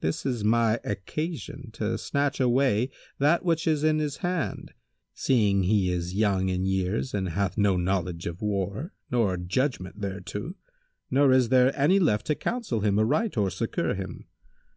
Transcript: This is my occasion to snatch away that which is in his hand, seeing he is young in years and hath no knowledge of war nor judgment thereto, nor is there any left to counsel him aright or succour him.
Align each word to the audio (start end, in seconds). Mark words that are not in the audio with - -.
This 0.00 0.26
is 0.26 0.42
my 0.42 0.80
occasion 0.82 1.70
to 1.74 1.96
snatch 1.98 2.40
away 2.40 2.90
that 3.20 3.44
which 3.44 3.64
is 3.68 3.84
in 3.84 4.00
his 4.00 4.16
hand, 4.16 4.74
seeing 5.14 5.62
he 5.62 5.88
is 5.92 6.16
young 6.16 6.48
in 6.48 6.64
years 6.64 7.14
and 7.14 7.28
hath 7.28 7.56
no 7.56 7.76
knowledge 7.76 8.26
of 8.26 8.42
war 8.42 8.92
nor 9.08 9.36
judgment 9.36 10.00
thereto, 10.02 10.56
nor 11.12 11.30
is 11.30 11.50
there 11.50 11.78
any 11.78 12.00
left 12.00 12.26
to 12.26 12.34
counsel 12.34 12.80
him 12.80 12.98
aright 12.98 13.36
or 13.36 13.50
succour 13.50 13.94
him. 13.94 14.26